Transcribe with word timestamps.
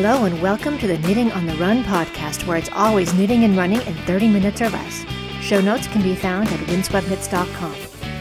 Hello, 0.00 0.26
and 0.26 0.40
welcome 0.40 0.78
to 0.78 0.86
the 0.86 0.96
Knitting 0.98 1.32
on 1.32 1.44
the 1.44 1.56
Run 1.56 1.82
podcast, 1.82 2.46
where 2.46 2.56
it's 2.56 2.70
always 2.70 3.12
knitting 3.14 3.42
and 3.42 3.56
running 3.56 3.80
in 3.80 3.94
30 4.06 4.28
minutes 4.28 4.62
or 4.62 4.68
less. 4.70 5.04
Show 5.40 5.60
notes 5.60 5.88
can 5.88 6.02
be 6.02 6.14
found 6.14 6.46
at 6.50 6.60
windsweptknits.com. 6.68 7.74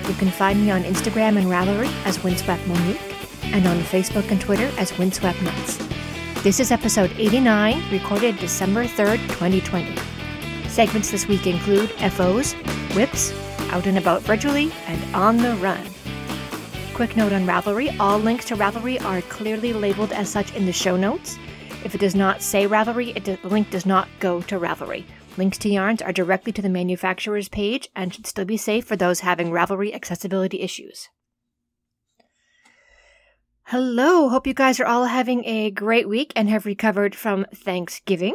You 0.07 0.15
can 0.15 0.31
find 0.31 0.59
me 0.59 0.71
on 0.71 0.81
Instagram 0.81 1.37
and 1.37 1.45
Ravelry 1.45 1.93
as 2.03 2.23
Windswept 2.23 2.65
Monique, 2.65 2.99
and 3.53 3.67
on 3.67 3.77
Facebook 3.81 4.31
and 4.31 4.41
Twitter 4.41 4.71
as 4.79 4.97
Windswept 4.97 5.39
Knits. 5.43 5.77
This 6.41 6.59
is 6.59 6.71
episode 6.71 7.11
89, 7.15 7.91
recorded 7.91 8.39
December 8.39 8.85
3rd, 8.85 9.19
2020. 9.27 9.95
Segments 10.69 11.11
this 11.11 11.27
week 11.27 11.45
include 11.45 11.91
FOs, 11.91 12.55
WIPs, 12.95 13.33
out 13.69 13.85
and 13.85 13.99
about 13.99 14.23
virtually, 14.23 14.71
and 14.87 15.15
on 15.15 15.37
the 15.37 15.55
run. 15.57 15.85
Quick 16.95 17.15
note 17.15 17.33
on 17.33 17.45
Ravelry 17.45 17.95
all 17.99 18.17
links 18.17 18.45
to 18.45 18.55
Ravelry 18.55 18.99
are 19.05 19.21
clearly 19.21 19.73
labeled 19.73 20.11
as 20.11 20.27
such 20.27 20.55
in 20.55 20.65
the 20.65 20.73
show 20.73 20.97
notes. 20.97 21.37
If 21.83 21.95
it 21.95 22.01
does 22.01 22.15
not 22.15 22.41
say 22.41 22.67
Ravelry, 22.67 23.15
it, 23.15 23.23
the 23.23 23.47
link 23.47 23.69
does 23.69 23.85
not 23.85 24.07
go 24.19 24.41
to 24.41 24.59
Ravelry. 24.59 25.05
Links 25.37 25.57
to 25.59 25.69
yarns 25.69 26.01
are 26.01 26.11
directly 26.11 26.51
to 26.51 26.61
the 26.61 26.69
manufacturer's 26.69 27.47
page 27.47 27.87
and 27.95 28.13
should 28.13 28.25
still 28.25 28.45
be 28.45 28.57
safe 28.57 28.85
for 28.85 28.95
those 28.95 29.19
having 29.21 29.51
Ravelry 29.51 29.93
accessibility 29.93 30.61
issues. 30.61 31.09
Hello, 33.65 34.29
hope 34.29 34.47
you 34.47 34.53
guys 34.53 34.79
are 34.79 34.85
all 34.85 35.05
having 35.05 35.43
a 35.45 35.71
great 35.71 36.09
week 36.09 36.33
and 36.35 36.49
have 36.49 36.65
recovered 36.65 37.13
from 37.13 37.45
Thanksgiving. 37.53 38.33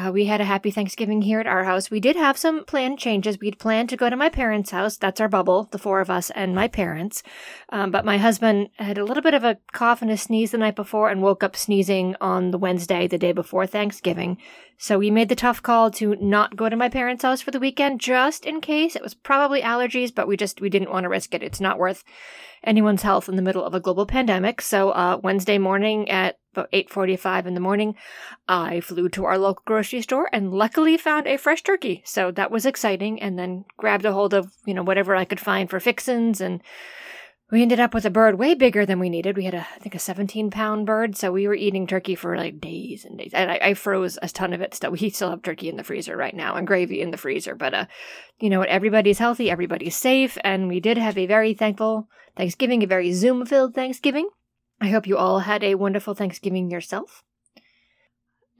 Uh, 0.00 0.10
we 0.10 0.24
had 0.24 0.40
a 0.40 0.44
happy 0.44 0.70
Thanksgiving 0.70 1.20
here 1.20 1.40
at 1.40 1.46
our 1.46 1.64
house. 1.64 1.90
We 1.90 2.00
did 2.00 2.16
have 2.16 2.38
some 2.38 2.64
planned 2.64 2.98
changes. 2.98 3.38
We'd 3.38 3.58
planned 3.58 3.90
to 3.90 3.98
go 3.98 4.08
to 4.08 4.16
my 4.16 4.30
parents' 4.30 4.70
house. 4.70 4.96
That's 4.96 5.20
our 5.20 5.28
bubble, 5.28 5.68
the 5.72 5.78
four 5.78 6.00
of 6.00 6.08
us 6.08 6.30
and 6.30 6.54
my 6.54 6.68
parents. 6.68 7.22
Um, 7.68 7.90
but 7.90 8.06
my 8.06 8.16
husband 8.16 8.70
had 8.76 8.96
a 8.96 9.04
little 9.04 9.22
bit 9.22 9.34
of 9.34 9.44
a 9.44 9.58
cough 9.72 10.00
and 10.00 10.10
a 10.10 10.16
sneeze 10.16 10.52
the 10.52 10.58
night 10.58 10.76
before 10.76 11.10
and 11.10 11.20
woke 11.20 11.42
up 11.42 11.54
sneezing 11.54 12.16
on 12.20 12.50
the 12.50 12.58
Wednesday, 12.58 13.06
the 13.08 13.18
day 13.18 13.32
before 13.32 13.66
Thanksgiving. 13.66 14.38
So 14.82 14.98
we 14.98 15.10
made 15.10 15.28
the 15.28 15.36
tough 15.36 15.62
call 15.62 15.90
to 15.90 16.16
not 16.16 16.56
go 16.56 16.70
to 16.70 16.74
my 16.74 16.88
parents' 16.88 17.22
house 17.22 17.42
for 17.42 17.50
the 17.50 17.60
weekend 17.60 18.00
just 18.00 18.46
in 18.46 18.62
case. 18.62 18.96
It 18.96 19.02
was 19.02 19.12
probably 19.12 19.60
allergies, 19.60 20.12
but 20.12 20.26
we 20.26 20.38
just 20.38 20.62
we 20.62 20.70
didn't 20.70 20.90
want 20.90 21.04
to 21.04 21.10
risk 21.10 21.34
it. 21.34 21.42
It's 21.42 21.60
not 21.60 21.78
worth 21.78 22.02
anyone's 22.64 23.02
health 23.02 23.28
in 23.28 23.36
the 23.36 23.42
middle 23.42 23.62
of 23.62 23.74
a 23.74 23.80
global 23.80 24.06
pandemic. 24.06 24.62
So 24.62 24.88
uh, 24.92 25.20
Wednesday 25.22 25.58
morning 25.58 26.08
at 26.08 26.38
about 26.54 26.72
8.45 26.72 27.44
in 27.44 27.52
the 27.52 27.60
morning, 27.60 27.94
I 28.48 28.80
flew 28.80 29.10
to 29.10 29.26
our 29.26 29.36
local 29.36 29.62
grocery 29.66 30.00
store 30.00 30.30
and 30.32 30.50
luckily 30.50 30.96
found 30.96 31.26
a 31.26 31.36
fresh 31.36 31.62
turkey. 31.62 32.02
So 32.06 32.30
that 32.30 32.50
was 32.50 32.64
exciting 32.64 33.20
and 33.20 33.38
then 33.38 33.66
grabbed 33.76 34.06
a 34.06 34.14
hold 34.14 34.32
of, 34.32 34.50
you 34.64 34.72
know, 34.72 34.82
whatever 34.82 35.14
I 35.14 35.26
could 35.26 35.40
find 35.40 35.68
for 35.68 35.78
fixins 35.78 36.40
and 36.40 36.62
we 37.50 37.62
ended 37.62 37.80
up 37.80 37.94
with 37.94 38.04
a 38.04 38.10
bird 38.10 38.38
way 38.38 38.54
bigger 38.54 38.86
than 38.86 38.98
we 38.98 39.08
needed. 39.08 39.36
We 39.36 39.44
had 39.44 39.54
a, 39.54 39.66
I 39.74 39.78
think, 39.78 39.94
a 39.94 39.98
17 39.98 40.50
pound 40.50 40.86
bird. 40.86 41.16
So 41.16 41.32
we 41.32 41.48
were 41.48 41.54
eating 41.54 41.86
turkey 41.86 42.14
for 42.14 42.36
like 42.36 42.60
days 42.60 43.04
and 43.04 43.18
days. 43.18 43.32
And 43.34 43.50
I, 43.50 43.58
I, 43.62 43.74
froze 43.74 44.18
a 44.22 44.28
ton 44.28 44.52
of 44.52 44.60
it 44.60 44.74
still. 44.74 44.90
We 44.92 45.10
still 45.10 45.30
have 45.30 45.42
turkey 45.42 45.68
in 45.68 45.76
the 45.76 45.84
freezer 45.84 46.16
right 46.16 46.34
now 46.34 46.54
and 46.54 46.66
gravy 46.66 47.00
in 47.00 47.10
the 47.10 47.16
freezer. 47.16 47.54
But, 47.54 47.74
uh, 47.74 47.86
you 48.38 48.50
know 48.50 48.60
what? 48.60 48.68
Everybody's 48.68 49.18
healthy. 49.18 49.50
Everybody's 49.50 49.96
safe. 49.96 50.38
And 50.44 50.68
we 50.68 50.80
did 50.80 50.98
have 50.98 51.18
a 51.18 51.26
very 51.26 51.54
thankful 51.54 52.08
Thanksgiving, 52.36 52.82
a 52.82 52.86
very 52.86 53.12
Zoom 53.12 53.44
filled 53.44 53.74
Thanksgiving. 53.74 54.28
I 54.80 54.88
hope 54.88 55.06
you 55.06 55.16
all 55.16 55.40
had 55.40 55.62
a 55.62 55.74
wonderful 55.74 56.14
Thanksgiving 56.14 56.70
yourself. 56.70 57.22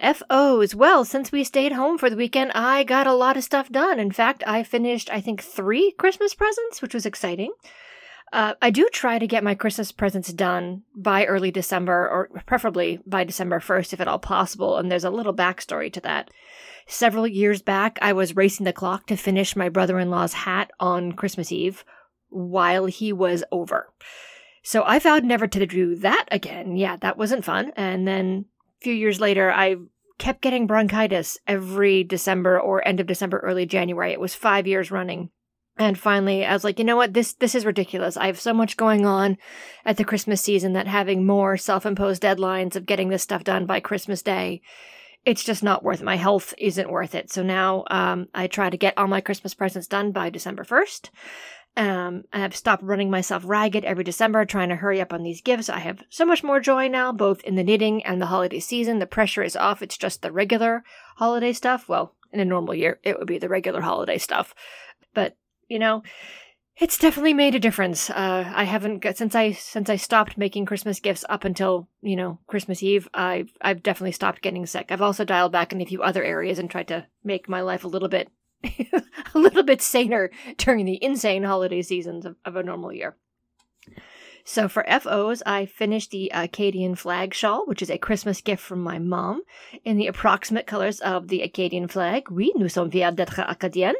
FOs. 0.02 0.74
Well, 0.74 1.04
since 1.04 1.30
we 1.30 1.44
stayed 1.44 1.72
home 1.72 1.98
for 1.98 2.10
the 2.10 2.16
weekend, 2.16 2.52
I 2.52 2.84
got 2.84 3.06
a 3.06 3.14
lot 3.14 3.36
of 3.36 3.44
stuff 3.44 3.70
done. 3.70 4.00
In 4.00 4.10
fact, 4.10 4.42
I 4.46 4.62
finished, 4.62 5.10
I 5.10 5.20
think, 5.20 5.42
three 5.42 5.92
Christmas 5.92 6.34
presents, 6.34 6.80
which 6.80 6.94
was 6.94 7.06
exciting. 7.06 7.52
Uh, 8.32 8.54
I 8.62 8.70
do 8.70 8.88
try 8.92 9.18
to 9.18 9.26
get 9.26 9.42
my 9.42 9.54
Christmas 9.54 9.90
presents 9.90 10.32
done 10.32 10.82
by 10.94 11.26
early 11.26 11.50
December, 11.50 12.08
or 12.08 12.30
preferably 12.46 13.00
by 13.04 13.24
December 13.24 13.58
1st, 13.58 13.92
if 13.92 14.00
at 14.00 14.08
all 14.08 14.20
possible. 14.20 14.76
And 14.76 14.90
there's 14.90 15.04
a 15.04 15.10
little 15.10 15.34
backstory 15.34 15.92
to 15.92 16.00
that. 16.02 16.30
Several 16.86 17.26
years 17.26 17.60
back, 17.60 17.98
I 18.00 18.12
was 18.12 18.36
racing 18.36 18.64
the 18.64 18.72
clock 18.72 19.06
to 19.06 19.16
finish 19.16 19.56
my 19.56 19.68
brother 19.68 19.98
in 19.98 20.10
law's 20.10 20.32
hat 20.32 20.70
on 20.78 21.12
Christmas 21.12 21.50
Eve 21.50 21.84
while 22.28 22.86
he 22.86 23.12
was 23.12 23.42
over. 23.50 23.92
So 24.62 24.84
I 24.84 24.98
vowed 24.98 25.24
never 25.24 25.46
to 25.48 25.66
do 25.66 25.96
that 25.96 26.26
again. 26.30 26.76
Yeah, 26.76 26.96
that 26.96 27.18
wasn't 27.18 27.44
fun. 27.44 27.72
And 27.76 28.06
then 28.06 28.44
a 28.80 28.84
few 28.84 28.94
years 28.94 29.20
later, 29.20 29.50
I 29.50 29.76
kept 30.18 30.42
getting 30.42 30.66
bronchitis 30.66 31.38
every 31.46 32.04
December 32.04 32.60
or 32.60 32.86
end 32.86 33.00
of 33.00 33.06
December, 33.06 33.38
early 33.38 33.66
January. 33.66 34.12
It 34.12 34.20
was 34.20 34.34
five 34.34 34.66
years 34.66 34.90
running. 34.90 35.30
And 35.80 35.98
finally, 35.98 36.44
I 36.44 36.52
was 36.52 36.62
like, 36.62 36.78
you 36.78 36.84
know 36.84 36.96
what? 36.96 37.14
This 37.14 37.32
this 37.32 37.54
is 37.54 37.64
ridiculous. 37.64 38.18
I 38.18 38.26
have 38.26 38.38
so 38.38 38.52
much 38.52 38.76
going 38.76 39.06
on 39.06 39.38
at 39.86 39.96
the 39.96 40.04
Christmas 40.04 40.42
season 40.42 40.74
that 40.74 40.86
having 40.86 41.24
more 41.24 41.56
self-imposed 41.56 42.22
deadlines 42.22 42.76
of 42.76 42.84
getting 42.84 43.08
this 43.08 43.22
stuff 43.22 43.44
done 43.44 43.64
by 43.64 43.80
Christmas 43.80 44.20
Day, 44.20 44.60
it's 45.24 45.42
just 45.42 45.62
not 45.62 45.82
worth 45.82 46.02
it. 46.02 46.04
My 46.04 46.16
health 46.16 46.52
isn't 46.58 46.90
worth 46.90 47.14
it. 47.14 47.32
So 47.32 47.42
now 47.42 47.84
um, 47.90 48.28
I 48.34 48.46
try 48.46 48.68
to 48.68 48.76
get 48.76 48.92
all 48.98 49.06
my 49.06 49.22
Christmas 49.22 49.54
presents 49.54 49.86
done 49.86 50.12
by 50.12 50.28
December 50.28 50.64
first. 50.64 51.10
Um, 51.78 52.24
I've 52.30 52.54
stopped 52.54 52.82
running 52.82 53.10
myself 53.10 53.42
ragged 53.46 53.86
every 53.86 54.04
December 54.04 54.44
trying 54.44 54.68
to 54.68 54.76
hurry 54.76 55.00
up 55.00 55.14
on 55.14 55.22
these 55.22 55.40
gifts. 55.40 55.70
I 55.70 55.78
have 55.78 56.02
so 56.10 56.26
much 56.26 56.44
more 56.44 56.60
joy 56.60 56.88
now, 56.88 57.10
both 57.10 57.40
in 57.40 57.54
the 57.54 57.64
knitting 57.64 58.04
and 58.04 58.20
the 58.20 58.26
holiday 58.26 58.60
season. 58.60 58.98
The 58.98 59.06
pressure 59.06 59.42
is 59.42 59.56
off. 59.56 59.80
It's 59.80 59.96
just 59.96 60.20
the 60.20 60.30
regular 60.30 60.84
holiday 61.16 61.54
stuff. 61.54 61.88
Well, 61.88 62.16
in 62.34 62.40
a 62.40 62.44
normal 62.44 62.74
year, 62.74 63.00
it 63.02 63.18
would 63.18 63.28
be 63.28 63.38
the 63.38 63.48
regular 63.48 63.80
holiday 63.80 64.18
stuff. 64.18 64.54
But 65.14 65.36
you 65.70 65.78
know, 65.78 66.02
it's 66.76 66.98
definitely 66.98 67.34
made 67.34 67.54
a 67.54 67.60
difference. 67.60 68.10
Uh, 68.10 68.50
I 68.54 68.64
haven't 68.64 69.04
since 69.16 69.34
I 69.34 69.52
since 69.52 69.88
I 69.88 69.96
stopped 69.96 70.38
making 70.38 70.66
Christmas 70.66 70.98
gifts 70.98 71.24
up 71.28 71.44
until 71.44 71.88
you 72.02 72.16
know 72.16 72.38
Christmas 72.46 72.82
Eve. 72.82 73.08
I've 73.14 73.52
I've 73.60 73.82
definitely 73.82 74.12
stopped 74.12 74.42
getting 74.42 74.66
sick. 74.66 74.90
I've 74.90 75.02
also 75.02 75.24
dialed 75.24 75.52
back 75.52 75.72
in 75.72 75.80
a 75.80 75.86
few 75.86 76.02
other 76.02 76.24
areas 76.24 76.58
and 76.58 76.70
tried 76.70 76.88
to 76.88 77.06
make 77.22 77.48
my 77.48 77.60
life 77.60 77.84
a 77.84 77.88
little 77.88 78.08
bit 78.08 78.30
a 78.64 79.38
little 79.38 79.62
bit 79.62 79.80
saner 79.80 80.30
during 80.56 80.86
the 80.86 81.02
insane 81.02 81.44
holiday 81.44 81.82
seasons 81.82 82.26
of, 82.26 82.36
of 82.44 82.56
a 82.56 82.62
normal 82.62 82.92
year. 82.92 83.16
So 84.42 84.68
for 84.68 84.84
FOs, 84.88 85.42
I 85.44 85.66
finished 85.66 86.10
the 86.10 86.30
Acadian 86.32 86.94
flag 86.94 87.34
shawl, 87.34 87.66
which 87.66 87.82
is 87.82 87.90
a 87.90 87.98
Christmas 87.98 88.40
gift 88.40 88.62
from 88.62 88.80
my 88.80 88.98
mom, 88.98 89.42
in 89.84 89.98
the 89.98 90.06
approximate 90.06 90.66
colors 90.66 90.98
of 91.00 91.28
the 91.28 91.42
Acadian 91.42 91.88
flag. 91.88 92.30
Oui, 92.30 92.52
nous 92.56 92.72
sommes 92.72 92.90
fiers 92.90 93.12
d'être 93.12 93.46
acadiennes. 93.46 93.94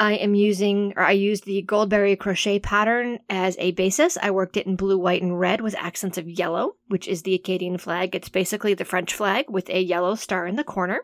I 0.00 0.12
am 0.14 0.36
using, 0.36 0.94
or 0.96 1.02
I 1.02 1.10
used 1.10 1.44
the 1.44 1.60
Goldberry 1.62 2.16
crochet 2.16 2.60
pattern 2.60 3.18
as 3.28 3.56
a 3.58 3.72
basis. 3.72 4.16
I 4.22 4.30
worked 4.30 4.56
it 4.56 4.64
in 4.64 4.76
blue, 4.76 4.96
white, 4.96 5.22
and 5.22 5.38
red 5.38 5.60
with 5.60 5.74
accents 5.76 6.16
of 6.16 6.30
yellow, 6.30 6.76
which 6.86 7.08
is 7.08 7.22
the 7.22 7.34
Acadian 7.34 7.78
flag. 7.78 8.14
It's 8.14 8.28
basically 8.28 8.74
the 8.74 8.84
French 8.84 9.12
flag 9.12 9.46
with 9.48 9.68
a 9.68 9.82
yellow 9.82 10.14
star 10.14 10.46
in 10.46 10.54
the 10.54 10.62
corner. 10.62 11.00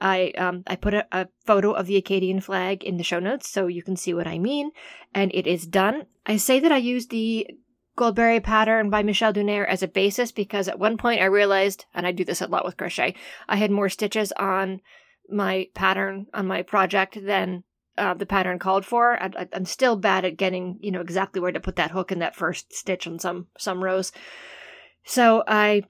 I 0.00 0.32
um, 0.38 0.62
I 0.66 0.76
put 0.76 0.94
a, 0.94 1.06
a 1.12 1.28
photo 1.44 1.72
of 1.72 1.86
the 1.86 1.98
Acadian 1.98 2.40
flag 2.40 2.82
in 2.82 2.96
the 2.96 3.04
show 3.04 3.18
notes 3.18 3.50
so 3.50 3.66
you 3.66 3.82
can 3.82 3.96
see 3.96 4.14
what 4.14 4.26
I 4.26 4.38
mean, 4.38 4.70
and 5.14 5.30
it 5.34 5.46
is 5.46 5.66
done. 5.66 6.06
I 6.24 6.38
say 6.38 6.60
that 6.60 6.72
I 6.72 6.78
used 6.78 7.10
the 7.10 7.46
Goldberry 7.98 8.40
pattern 8.40 8.88
by 8.88 9.02
Michelle 9.02 9.34
Dunaire 9.34 9.68
as 9.68 9.82
a 9.82 9.88
basis 9.88 10.32
because 10.32 10.66
at 10.66 10.78
one 10.78 10.96
point 10.96 11.20
I 11.20 11.26
realized, 11.26 11.84
and 11.92 12.06
I 12.06 12.12
do 12.12 12.24
this 12.24 12.40
a 12.40 12.46
lot 12.46 12.64
with 12.64 12.78
crochet, 12.78 13.14
I 13.50 13.56
had 13.56 13.70
more 13.70 13.90
stitches 13.90 14.32
on 14.32 14.80
my 15.28 15.68
pattern 15.74 16.26
on 16.32 16.46
my 16.46 16.62
project 16.62 17.18
than 17.22 17.64
uh, 18.00 18.14
the 18.14 18.26
pattern 18.26 18.58
called 18.58 18.86
for. 18.86 19.22
I, 19.22 19.46
am 19.52 19.64
still 19.64 19.96
bad 19.96 20.24
at 20.24 20.36
getting 20.36 20.78
you 20.80 20.90
know 20.90 21.00
exactly 21.00 21.40
where 21.40 21.52
to 21.52 21.60
put 21.60 21.76
that 21.76 21.90
hook 21.90 22.10
in 22.10 22.20
that 22.20 22.34
first 22.34 22.72
stitch 22.72 23.06
on 23.06 23.18
some 23.18 23.46
some 23.58 23.84
rows. 23.84 24.12
So 25.04 25.44
I 25.46 25.84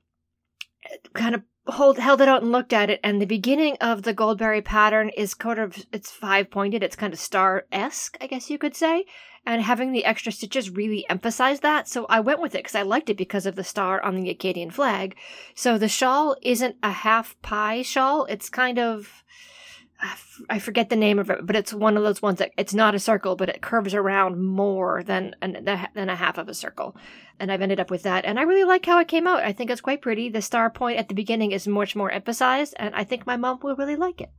kind 1.14 1.34
of 1.34 1.42
hold 1.66 1.98
held 1.98 2.20
it 2.20 2.28
out 2.28 2.42
and 2.42 2.52
looked 2.52 2.72
at 2.72 2.90
it, 2.90 3.00
and 3.04 3.20
the 3.20 3.26
beginning 3.26 3.76
of 3.80 4.02
the 4.02 4.14
Goldberry 4.14 4.62
pattern 4.62 5.10
is 5.10 5.34
kind 5.34 5.58
of 5.58 5.84
it's 5.92 6.10
five 6.10 6.50
pointed. 6.50 6.82
It's 6.82 6.96
kind 6.96 7.12
of 7.12 7.18
star 7.20 7.66
esque, 7.70 8.16
I 8.20 8.26
guess 8.26 8.50
you 8.50 8.58
could 8.58 8.76
say. 8.76 9.04
And 9.46 9.62
having 9.62 9.92
the 9.92 10.04
extra 10.04 10.32
stitches 10.32 10.68
really 10.68 11.08
emphasized 11.08 11.62
that, 11.62 11.88
so 11.88 12.04
I 12.10 12.20
went 12.20 12.42
with 12.42 12.54
it 12.54 12.58
because 12.58 12.74
I 12.74 12.82
liked 12.82 13.08
it 13.08 13.16
because 13.16 13.46
of 13.46 13.56
the 13.56 13.64
star 13.64 14.02
on 14.02 14.14
the 14.14 14.28
Acadian 14.28 14.70
flag. 14.70 15.16
So 15.54 15.78
the 15.78 15.88
shawl 15.88 16.36
isn't 16.42 16.76
a 16.82 16.90
half 16.90 17.40
pi 17.40 17.80
shawl; 17.80 18.26
it's 18.26 18.50
kind 18.50 18.78
of 18.78 19.24
I 20.48 20.58
forget 20.58 20.88
the 20.88 20.96
name 20.96 21.18
of 21.18 21.28
it, 21.28 21.46
but 21.46 21.56
it's 21.56 21.74
one 21.74 21.96
of 21.96 22.02
those 22.02 22.22
ones 22.22 22.38
that 22.38 22.52
it's 22.56 22.72
not 22.72 22.94
a 22.94 22.98
circle, 22.98 23.36
but 23.36 23.48
it 23.48 23.60
curves 23.60 23.94
around 23.94 24.42
more 24.42 25.02
than 25.02 25.34
an, 25.42 25.64
than 25.94 26.08
a 26.08 26.16
half 26.16 26.38
of 26.38 26.48
a 26.48 26.54
circle. 26.54 26.96
And 27.38 27.52
I've 27.52 27.60
ended 27.60 27.80
up 27.80 27.90
with 27.90 28.02
that, 28.04 28.24
and 28.24 28.38
I 28.38 28.42
really 28.42 28.64
like 28.64 28.86
how 28.86 28.98
it 28.98 29.08
came 29.08 29.26
out. 29.26 29.42
I 29.42 29.52
think 29.52 29.70
it's 29.70 29.80
quite 29.80 30.00
pretty. 30.00 30.28
The 30.28 30.42
star 30.42 30.70
point 30.70 30.98
at 30.98 31.08
the 31.08 31.14
beginning 31.14 31.52
is 31.52 31.68
much 31.68 31.94
more 31.94 32.10
emphasized, 32.10 32.74
and 32.78 32.94
I 32.94 33.04
think 33.04 33.26
my 33.26 33.36
mom 33.36 33.60
will 33.62 33.76
really 33.76 33.96
like 33.96 34.20
it. 34.20 34.30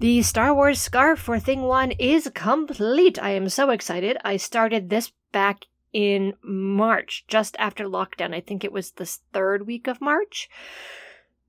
The 0.00 0.22
Star 0.22 0.54
Wars 0.54 0.80
scarf 0.80 1.18
for 1.18 1.40
Thing 1.40 1.62
One 1.62 1.90
is 1.92 2.30
complete. 2.32 3.20
I 3.20 3.30
am 3.30 3.48
so 3.48 3.70
excited. 3.70 4.16
I 4.24 4.36
started 4.36 4.90
this 4.90 5.10
back 5.32 5.64
in 5.92 6.34
March, 6.42 7.24
just 7.26 7.56
after 7.58 7.84
lockdown. 7.84 8.34
I 8.34 8.40
think 8.40 8.62
it 8.62 8.72
was 8.72 8.92
the 8.92 9.06
third 9.32 9.66
week 9.66 9.88
of 9.88 10.00
March. 10.00 10.48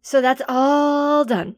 So 0.01 0.21
that's 0.21 0.41
all 0.47 1.25
done. 1.25 1.57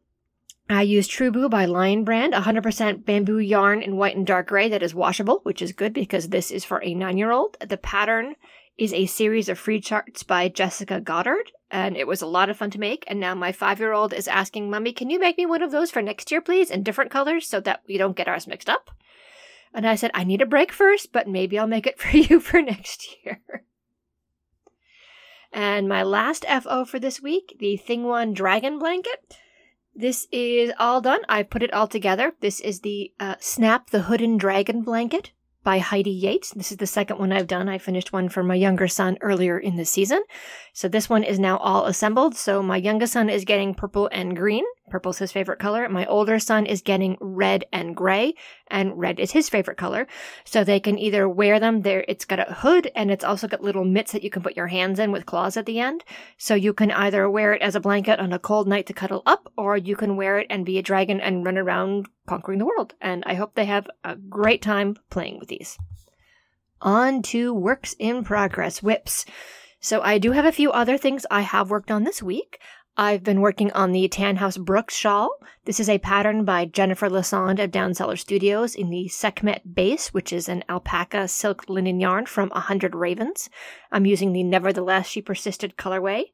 I 0.73 0.83
use 0.83 1.07
Truboo 1.07 1.49
by 1.49 1.65
Lion 1.65 2.03
Brand, 2.03 2.33
100% 2.33 3.03
bamboo 3.03 3.39
yarn 3.39 3.81
in 3.81 3.97
white 3.97 4.15
and 4.15 4.25
dark 4.25 4.47
gray 4.47 4.69
that 4.69 4.83
is 4.83 4.93
washable, 4.93 5.39
which 5.43 5.61
is 5.61 5.71
good 5.71 5.93
because 5.93 6.29
this 6.29 6.51
is 6.51 6.63
for 6.63 6.83
a 6.83 6.93
nine 6.93 7.17
year 7.17 7.31
old. 7.31 7.57
The 7.59 7.77
pattern 7.77 8.35
is 8.77 8.93
a 8.93 9.05
series 9.05 9.49
of 9.49 9.59
free 9.59 9.81
charts 9.81 10.23
by 10.23 10.47
Jessica 10.47 10.99
Goddard, 11.01 11.51
and 11.69 11.97
it 11.97 12.07
was 12.07 12.21
a 12.21 12.27
lot 12.27 12.49
of 12.49 12.57
fun 12.57 12.71
to 12.71 12.79
make. 12.79 13.03
And 13.07 13.19
now 13.19 13.35
my 13.35 13.51
five 13.51 13.79
year 13.79 13.91
old 13.91 14.13
is 14.13 14.27
asking, 14.27 14.69
Mummy, 14.69 14.93
can 14.93 15.09
you 15.09 15.19
make 15.19 15.37
me 15.37 15.45
one 15.45 15.61
of 15.61 15.71
those 15.71 15.91
for 15.91 16.01
next 16.01 16.31
year, 16.31 16.41
please, 16.41 16.71
in 16.71 16.83
different 16.83 17.11
colors 17.11 17.47
so 17.47 17.59
that 17.59 17.81
we 17.87 17.97
don't 17.97 18.15
get 18.15 18.27
ours 18.27 18.47
mixed 18.47 18.69
up? 18.69 18.91
And 19.73 19.87
I 19.87 19.95
said, 19.95 20.11
I 20.13 20.23
need 20.23 20.41
a 20.41 20.45
break 20.45 20.71
first, 20.71 21.11
but 21.11 21.27
maybe 21.27 21.57
I'll 21.57 21.67
make 21.67 21.87
it 21.87 21.99
for 21.99 22.15
you 22.15 22.39
for 22.39 22.61
next 22.61 23.17
year. 23.25 23.41
and 25.51 25.89
my 25.89 26.03
last 26.03 26.45
FO 26.45 26.85
for 26.85 26.99
this 26.99 27.21
week, 27.21 27.57
the 27.59 27.77
Thing 27.77 28.03
One 28.03 28.33
Dragon 28.33 28.79
Blanket. 28.79 29.37
This 29.93 30.27
is 30.31 30.71
all 30.79 31.01
done. 31.01 31.21
I 31.27 31.43
put 31.43 31.63
it 31.63 31.73
all 31.73 31.87
together. 31.87 32.33
This 32.39 32.59
is 32.59 32.79
the 32.79 33.11
uh, 33.19 33.35
Snap 33.39 33.89
the 33.89 34.03
Hooded 34.03 34.37
Dragon 34.37 34.83
blanket 34.83 35.31
by 35.63 35.79
Heidi 35.79 36.11
Yates. 36.11 36.51
This 36.51 36.71
is 36.71 36.77
the 36.77 36.87
second 36.87 37.19
one 37.19 37.31
I've 37.31 37.47
done. 37.47 37.69
I 37.69 37.77
finished 37.77 38.13
one 38.13 38.29
for 38.29 38.41
my 38.41 38.55
younger 38.55 38.87
son 38.87 39.17
earlier 39.21 39.59
in 39.59 39.75
the 39.75 39.85
season. 39.85 40.23
So 40.73 40.87
this 40.87 41.09
one 41.09 41.23
is 41.23 41.39
now 41.39 41.57
all 41.57 41.85
assembled. 41.85 42.35
So 42.35 42.63
my 42.63 42.77
youngest 42.77 43.13
son 43.13 43.29
is 43.29 43.45
getting 43.45 43.75
purple 43.75 44.09
and 44.11 44.35
green. 44.35 44.63
Purple's 44.91 45.17
his 45.17 45.31
favorite 45.31 45.57
color. 45.57 45.89
My 45.89 46.05
older 46.05 46.37
son 46.37 46.67
is 46.67 46.81
getting 46.81 47.17
red 47.19 47.65
and 47.73 47.95
gray, 47.95 48.35
and 48.67 48.99
red 48.99 49.19
is 49.19 49.31
his 49.31 49.49
favorite 49.49 49.77
color. 49.77 50.05
So 50.43 50.63
they 50.63 50.79
can 50.79 50.99
either 50.99 51.27
wear 51.27 51.59
them 51.59 51.81
there. 51.81 52.05
It's 52.07 52.25
got 52.25 52.39
a 52.39 52.53
hood 52.53 52.91
and 52.95 53.09
it's 53.09 53.23
also 53.23 53.47
got 53.47 53.63
little 53.63 53.85
mitts 53.85 54.11
that 54.11 54.23
you 54.23 54.29
can 54.29 54.43
put 54.43 54.55
your 54.55 54.67
hands 54.67 54.99
in 54.99 55.11
with 55.11 55.25
claws 55.25 55.57
at 55.57 55.65
the 55.65 55.79
end. 55.79 56.03
So 56.37 56.53
you 56.53 56.73
can 56.73 56.91
either 56.91 57.29
wear 57.29 57.53
it 57.53 57.61
as 57.61 57.75
a 57.75 57.79
blanket 57.79 58.19
on 58.19 58.33
a 58.33 58.39
cold 58.39 58.67
night 58.67 58.85
to 58.87 58.93
cuddle 58.93 59.23
up, 59.25 59.51
or 59.57 59.77
you 59.77 59.95
can 59.95 60.17
wear 60.17 60.37
it 60.37 60.47
and 60.49 60.65
be 60.65 60.77
a 60.77 60.83
dragon 60.83 61.19
and 61.19 61.45
run 61.45 61.57
around 61.57 62.07
conquering 62.27 62.59
the 62.59 62.65
world. 62.65 62.93
And 63.01 63.23
I 63.25 63.33
hope 63.33 63.55
they 63.55 63.65
have 63.65 63.89
a 64.03 64.15
great 64.15 64.61
time 64.61 64.97
playing 65.09 65.39
with 65.39 65.47
these. 65.47 65.77
On 66.81 67.21
to 67.23 67.53
works 67.53 67.95
in 67.97 68.23
progress 68.23 68.81
WIPs. 68.81 69.25
So 69.79 70.01
I 70.01 70.19
do 70.19 70.31
have 70.31 70.45
a 70.45 70.51
few 70.51 70.71
other 70.71 70.97
things 70.97 71.25
I 71.31 71.41
have 71.41 71.71
worked 71.71 71.89
on 71.89 72.03
this 72.03 72.21
week. 72.21 72.59
I've 73.01 73.23
been 73.23 73.41
working 73.41 73.71
on 73.71 73.93
the 73.93 74.07
Tannhaus 74.07 74.63
Brooks 74.63 74.95
shawl. 74.95 75.31
This 75.65 75.79
is 75.79 75.89
a 75.89 75.97
pattern 75.97 76.45
by 76.45 76.65
Jennifer 76.65 77.09
Lassonde 77.09 77.57
of 77.63 77.71
Down 77.71 77.95
Cellar 77.95 78.15
Studios 78.15 78.75
in 78.75 78.91
the 78.91 79.07
Sekhmet 79.07 79.73
base, 79.73 80.13
which 80.13 80.31
is 80.31 80.47
an 80.47 80.63
alpaca 80.69 81.27
silk 81.27 81.67
linen 81.67 81.99
yarn 81.99 82.27
from 82.27 82.49
100 82.49 82.93
Ravens. 82.93 83.49
I'm 83.91 84.05
using 84.05 84.33
the 84.33 84.43
Nevertheless 84.43 85.07
She 85.07 85.19
Persisted 85.19 85.77
colorway 85.77 86.25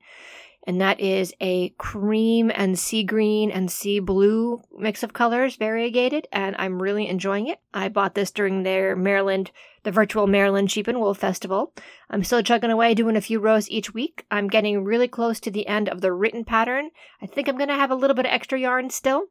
and 0.67 0.81
that 0.81 0.99
is 0.99 1.33
a 1.39 1.69
cream 1.77 2.51
and 2.53 2.77
sea 2.77 3.01
green 3.01 3.49
and 3.49 3.71
sea 3.71 3.99
blue 3.99 4.61
mix 4.77 5.01
of 5.01 5.13
colors, 5.13 5.55
variegated, 5.55 6.27
and 6.29 6.57
I'm 6.59 6.81
really 6.81 7.07
enjoying 7.07 7.47
it. 7.47 7.59
I 7.73 7.87
bought 7.87 8.15
this 8.15 8.31
during 8.31 8.63
their 8.63 8.93
Maryland, 8.93 9.51
the 9.83 9.91
virtual 9.91 10.27
Maryland 10.27 10.69
Sheep 10.69 10.89
and 10.89 10.99
Wool 10.99 11.13
Festival. 11.13 11.73
I'm 12.09 12.21
still 12.21 12.43
chugging 12.43 12.69
away 12.69 12.93
doing 12.93 13.15
a 13.15 13.21
few 13.21 13.39
rows 13.39 13.69
each 13.69 13.93
week. 13.93 14.25
I'm 14.29 14.49
getting 14.49 14.83
really 14.83 15.07
close 15.07 15.39
to 15.39 15.51
the 15.51 15.67
end 15.67 15.87
of 15.87 16.01
the 16.01 16.11
written 16.11 16.43
pattern. 16.43 16.89
I 17.21 17.27
think 17.27 17.47
I'm 17.47 17.57
going 17.57 17.69
to 17.69 17.75
have 17.75 17.89
a 17.89 17.95
little 17.95 18.15
bit 18.15 18.25
of 18.25 18.33
extra 18.33 18.59
yarn 18.59 18.89
still. 18.89 19.27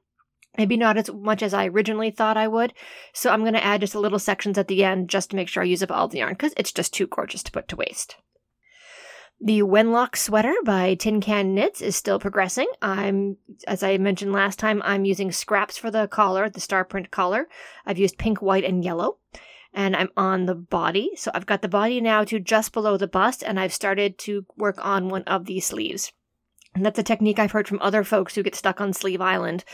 Maybe 0.57 0.79
not 0.79 0.97
as 0.97 1.13
much 1.13 1.43
as 1.43 1.53
I 1.53 1.67
originally 1.67 2.11
thought 2.11 2.39
I 2.39 2.49
would. 2.49 2.73
So 3.13 3.31
I'm 3.31 3.43
going 3.43 3.53
to 3.53 3.63
add 3.63 3.83
just 3.83 3.95
a 3.95 4.01
little 4.01 4.19
sections 4.19 4.57
at 4.57 4.69
the 4.69 4.85
end 4.85 5.11
just 5.11 5.29
to 5.31 5.37
make 5.37 5.49
sure 5.49 5.63
I 5.63 5.67
use 5.67 5.83
up 5.83 5.93
all 5.93 6.09
the 6.09 6.19
yarn 6.19 6.33
because 6.33 6.55
it's 6.57 6.73
just 6.73 6.95
too 6.95 7.07
gorgeous 7.07 7.43
to 7.43 7.53
put 7.53 7.69
to 7.69 7.77
waste. 7.77 8.17
The 9.41 9.63
Wenlock 9.63 10.17
sweater 10.17 10.55
by 10.65 10.95
Tin 10.95 11.21
Can 11.21 11.55
Knits 11.55 11.83
is 11.83 11.95
still 11.95 12.19
progressing. 12.19 12.69
I'm, 12.81 13.37
as 13.67 13.83
I 13.83 13.99
mentioned 13.99 14.33
last 14.33 14.59
time, 14.59 14.81
I'm 14.83 15.05
using 15.05 15.31
scraps 15.31 15.77
for 15.77 15.91
the 15.91 16.09
collar, 16.09 16.49
the 16.49 16.61
star 16.61 16.85
print 16.85 17.11
collar. 17.11 17.47
I've 17.85 17.99
used 17.99 18.17
pink, 18.17 18.41
white, 18.41 18.65
and 18.65 18.83
yellow. 18.83 19.19
And 19.75 19.95
I'm 19.95 20.09
on 20.17 20.47
the 20.47 20.55
body. 20.55 21.11
So 21.17 21.31
I've 21.35 21.45
got 21.45 21.61
the 21.61 21.69
body 21.69 22.01
now 22.01 22.25
to 22.25 22.41
just 22.41 22.73
below 22.73 22.97
the 22.97 23.07
bust, 23.07 23.43
and 23.43 23.61
I've 23.61 23.75
started 23.75 24.17
to 24.21 24.47
work 24.57 24.83
on 24.83 25.11
one 25.11 25.25
of 25.25 25.45
these 25.45 25.67
sleeves. 25.67 26.13
And 26.75 26.85
that's 26.85 26.99
a 26.99 27.03
technique 27.03 27.39
I've 27.39 27.53
heard 27.53 27.69
from 27.69 27.81
other 27.83 28.05
folks 28.05 28.35
who 28.35 28.43
get 28.43 28.55
stuck 28.55 28.81
on 28.81 28.95
Sleeve 28.95 29.21
Island 29.21 29.65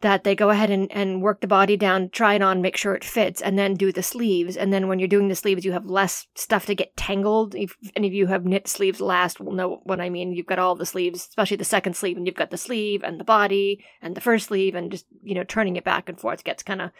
that 0.00 0.22
they 0.22 0.34
go 0.34 0.50
ahead 0.50 0.70
and, 0.70 0.90
and 0.92 1.22
work 1.22 1.40
the 1.40 1.46
body 1.46 1.76
down, 1.76 2.08
try 2.10 2.34
it 2.34 2.42
on, 2.42 2.62
make 2.62 2.76
sure 2.76 2.94
it 2.94 3.04
fits, 3.04 3.40
and 3.40 3.58
then 3.58 3.74
do 3.74 3.90
the 3.90 4.02
sleeves. 4.02 4.56
And 4.56 4.72
then 4.72 4.86
when 4.86 4.98
you're 4.98 5.08
doing 5.08 5.28
the 5.28 5.34
sleeves, 5.34 5.64
you 5.64 5.72
have 5.72 5.86
less 5.86 6.26
stuff 6.34 6.66
to 6.66 6.74
get 6.74 6.96
tangled. 6.96 7.54
If 7.54 7.76
any 7.96 8.06
of 8.06 8.14
you 8.14 8.28
have 8.28 8.44
knit 8.44 8.68
sleeves 8.68 9.00
last 9.00 9.40
will 9.40 9.52
know 9.52 9.80
what 9.84 10.00
I 10.00 10.08
mean. 10.08 10.32
You've 10.32 10.46
got 10.46 10.60
all 10.60 10.76
the 10.76 10.86
sleeves, 10.86 11.26
especially 11.28 11.56
the 11.56 11.64
second 11.64 11.96
sleeve, 11.96 12.16
and 12.16 12.26
you've 12.26 12.36
got 12.36 12.50
the 12.50 12.56
sleeve 12.56 13.02
and 13.02 13.18
the 13.18 13.24
body 13.24 13.84
and 14.00 14.14
the 14.14 14.20
first 14.20 14.46
sleeve, 14.46 14.74
and 14.74 14.90
just, 14.90 15.06
you 15.22 15.34
know, 15.34 15.44
turning 15.44 15.76
it 15.76 15.84
back 15.84 16.08
and 16.08 16.20
forth 16.20 16.44
gets 16.44 16.62
kind 16.62 16.80
of 16.80 16.90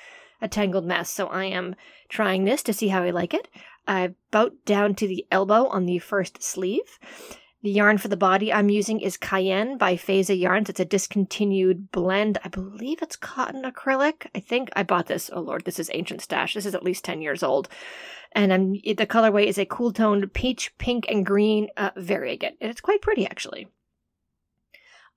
a 0.41 0.49
tangled 0.49 0.85
mess. 0.85 1.11
So 1.11 1.27
I 1.29 1.45
am 1.45 1.77
trying 2.09 2.45
this 2.45 2.63
to 2.65 2.73
see 2.73 2.89
how 2.89 3.03
I 3.03 3.11
like 3.11 3.35
it. 3.35 3.49
I 3.87 4.15
about 4.31 4.53
down 4.65 4.95
to 4.97 5.07
the 5.07 5.27
elbow 5.31 5.67
on 5.69 5.87
the 5.87 5.99
first 5.99 6.43
sleeve. 6.43 6.99
The 7.61 7.71
yarn 7.71 7.99
for 7.99 8.07
the 8.07 8.17
body 8.17 8.53
I'm 8.53 8.69
using 8.69 9.01
is 9.01 9.17
Cayenne 9.17 9.79
by 9.79 9.97
Faisa 9.97 10.39
Yarns. 10.39 10.69
It's 10.69 10.79
a 10.79 10.85
discontinued 10.85 11.91
blend. 11.91 12.39
I 12.45 12.49
believe 12.49 13.03
it's 13.03 13.17
cotton 13.17 13.65
acrylic. 13.65 14.29
I 14.33 14.39
think 14.39 14.71
I 14.77 14.85
bought 14.85 15.07
this. 15.07 15.29
Oh 15.33 15.41
lord, 15.41 15.65
this 15.65 15.81
is 15.81 15.91
ancient 15.93 16.23
stash. 16.23 16.55
This 16.55 16.67
is 16.67 16.77
at 16.77 16.85
least 16.85 17.05
10 17.05 17.21
years 17.21 17.43
old. 17.43 17.69
And 18.31 18.53
I'm, 18.53 18.73
the 18.75 19.07
colorway 19.09 19.47
is 19.47 19.59
a 19.59 19.67
cool 19.67 19.93
toned 19.93 20.33
peach, 20.35 20.73
pink, 20.79 21.07
and 21.09 21.27
green 21.27 21.69
uh, 21.77 21.91
variegate. 21.97 22.59
It's 22.61 22.81
quite 22.81 23.03
pretty 23.03 23.27
actually. 23.27 23.67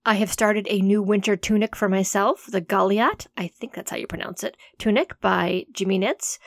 I 0.04 0.16
have 0.16 0.32
started 0.32 0.66
a 0.68 0.82
new 0.82 1.04
winter 1.04 1.36
tunic 1.36 1.76
for 1.76 1.88
myself, 1.88 2.48
the 2.48 2.62
Galiat, 2.62 3.28
I 3.38 3.50
think 3.50 3.76
that's 3.76 3.92
how 3.92 3.98
you 3.98 4.08
pronounce 4.08 4.44
it, 4.44 4.58
tunic 4.80 5.22
by 5.22 5.66
Jimmy 5.74 6.00
Knits. 6.00 6.40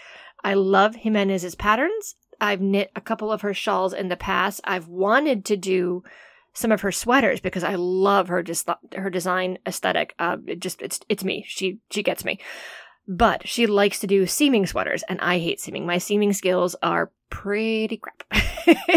I 0.43 0.55
love 0.55 0.97
Jimenez's 0.97 1.55
patterns 1.55 2.17
I've 2.45 2.61
knit 2.61 2.93
a 2.95 3.01
couple 3.01 3.33
of 3.33 3.41
her 3.41 3.55
shawls 3.55 3.93
in 3.93 4.09
the 4.09 4.17
past. 4.17 4.61
I've 4.65 4.87
wanted 4.87 5.45
to 5.47 5.57
do 5.57 6.03
some 6.53 6.71
of 6.71 6.83
her 6.83 6.93
sweaters 6.93 7.41
because 7.41 7.65
I 7.65 7.75
love 7.75 8.29
her 8.29 8.43
just 8.43 8.69
her 8.95 9.11
design 9.11 9.59
aesthetic. 9.67 10.15
Uh, 10.19 10.37
it 10.47 10.61
just 10.61 10.83
it's 10.83 11.01
it's 11.09 11.25
me. 11.25 11.45
She 11.49 11.79
she 11.91 12.03
gets 12.03 12.25
me. 12.25 12.39
But 13.07 13.47
she 13.47 13.67
likes 13.67 13.99
to 14.01 14.07
do 14.07 14.27
seaming 14.27 14.67
sweaters, 14.67 15.03
and 15.09 15.21
I 15.21 15.39
hate 15.39 15.61
seaming. 15.61 15.85
My 15.85 15.99
seaming 15.99 16.33
skills 16.33 16.75
are 16.83 17.11
pretty 17.29 17.99
crap, 17.99 18.25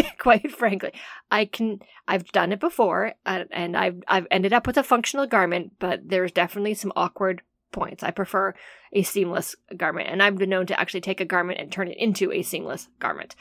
quite 0.18 0.50
frankly. 0.50 0.92
I 1.30 1.44
can 1.44 1.80
I've 2.06 2.26
done 2.28 2.52
it 2.52 2.60
before, 2.60 3.14
and 3.26 3.76
I've 3.76 4.02
I've 4.08 4.26
ended 4.30 4.52
up 4.52 4.66
with 4.66 4.76
a 4.76 4.82
functional 4.82 5.26
garment, 5.26 5.72
but 5.78 6.08
there's 6.08 6.32
definitely 6.32 6.74
some 6.74 6.92
awkward 6.96 7.42
points. 7.72 8.02
I 8.02 8.10
prefer 8.10 8.54
a 8.92 9.02
seamless 9.02 9.54
garment, 9.76 10.08
and 10.08 10.22
I've 10.22 10.36
been 10.36 10.50
known 10.50 10.66
to 10.66 10.78
actually 10.78 11.00
take 11.00 11.20
a 11.20 11.24
garment 11.24 11.60
and 11.60 11.70
turn 11.70 11.88
it 11.88 11.98
into 11.98 12.32
a 12.32 12.42
seamless 12.42 12.88
garment. 12.98 13.34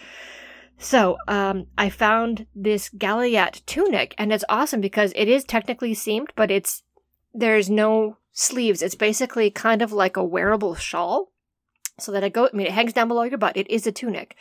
So, 0.77 1.17
um, 1.27 1.67
I 1.77 1.89
found 1.89 2.45
this 2.55 2.89
Galiat 2.89 3.65
tunic, 3.65 4.13
and 4.17 4.31
it's 4.31 4.45
awesome 4.47 4.79
because 4.79 5.11
it 5.15 5.27
is 5.27 5.43
technically 5.43 5.93
seamed, 5.93 6.31
but 6.35 6.51
it's 6.51 6.83
there's 7.33 7.69
no 7.69 8.17
sleeves. 8.31 8.81
It's 8.81 8.95
basically 8.95 9.49
kind 9.49 9.81
of 9.81 9.91
like 9.91 10.17
a 10.17 10.23
wearable 10.23 10.75
shawl, 10.75 11.31
so 11.99 12.11
that 12.11 12.23
it 12.23 12.33
go. 12.33 12.47
I 12.47 12.55
mean, 12.55 12.67
it 12.67 12.73
hangs 12.73 12.93
down 12.93 13.07
below 13.07 13.23
your 13.23 13.39
butt. 13.39 13.57
It 13.57 13.69
is 13.71 13.87
a 13.87 13.91
tunic, 13.91 14.35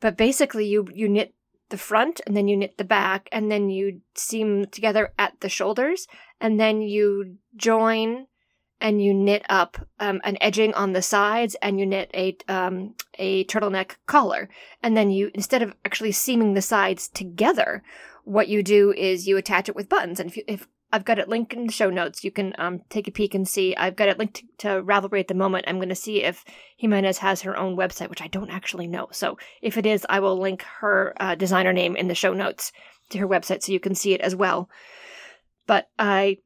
but 0.00 0.16
basically, 0.16 0.66
you 0.66 0.86
you 0.94 1.08
knit 1.08 1.34
the 1.70 1.78
front, 1.78 2.20
and 2.26 2.36
then 2.36 2.46
you 2.46 2.56
knit 2.56 2.78
the 2.78 2.84
back, 2.84 3.28
and 3.32 3.50
then 3.50 3.68
you 3.68 4.02
seam 4.14 4.66
together 4.66 5.12
at 5.18 5.40
the 5.40 5.48
shoulders, 5.48 6.06
and 6.40 6.60
then 6.60 6.80
you 6.80 7.38
join 7.56 8.26
and 8.82 9.02
you 9.02 9.14
knit 9.14 9.46
up 9.48 9.78
um, 10.00 10.20
an 10.24 10.36
edging 10.40 10.74
on 10.74 10.92
the 10.92 11.00
sides 11.00 11.56
and 11.62 11.80
you 11.80 11.86
knit 11.86 12.10
a 12.12 12.36
um, 12.48 12.94
a 13.18 13.44
turtleneck 13.44 13.96
collar 14.06 14.50
and 14.82 14.96
then 14.96 15.10
you 15.10 15.30
instead 15.32 15.62
of 15.62 15.74
actually 15.86 16.12
seaming 16.12 16.52
the 16.52 16.60
sides 16.60 17.08
together 17.08 17.82
what 18.24 18.48
you 18.48 18.62
do 18.62 18.92
is 18.92 19.26
you 19.26 19.36
attach 19.36 19.68
it 19.68 19.74
with 19.74 19.88
buttons 19.88 20.20
and 20.20 20.28
if, 20.28 20.36
you, 20.36 20.44
if 20.46 20.66
I've 20.94 21.06
got 21.06 21.18
it 21.18 21.28
linked 21.28 21.54
in 21.54 21.66
the 21.66 21.72
show 21.72 21.88
notes. 21.88 22.22
You 22.22 22.30
can 22.30 22.52
um, 22.58 22.82
take 22.90 23.08
a 23.08 23.12
peek 23.12 23.34
and 23.34 23.48
see. 23.48 23.74
I've 23.74 23.96
got 23.96 24.10
it 24.10 24.18
linked 24.18 24.34
to, 24.34 24.42
to 24.58 24.68
Ravelry 24.82 25.20
at 25.20 25.28
the 25.28 25.34
moment. 25.34 25.64
I'm 25.66 25.78
going 25.78 25.88
to 25.88 25.94
see 25.94 26.22
if 26.22 26.44
Jimenez 26.76 27.18
has 27.18 27.40
her 27.42 27.56
own 27.56 27.78
website, 27.78 28.10
which 28.10 28.20
I 28.20 28.26
don't 28.26 28.50
actually 28.50 28.86
know. 28.86 29.08
So 29.10 29.38
if 29.62 29.78
it 29.78 29.86
is, 29.86 30.04
I 30.10 30.20
will 30.20 30.38
link 30.38 30.62
her 30.80 31.14
uh, 31.18 31.34
designer 31.34 31.72
name 31.72 31.96
in 31.96 32.08
the 32.08 32.14
show 32.14 32.34
notes 32.34 32.72
to 33.08 33.18
her 33.18 33.26
website 33.26 33.62
so 33.62 33.72
you 33.72 33.80
can 33.80 33.94
see 33.94 34.12
it 34.12 34.20
as 34.20 34.36
well. 34.36 34.68
But 35.66 35.88
I 35.98 36.38